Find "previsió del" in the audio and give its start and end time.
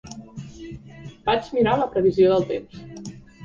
1.95-2.51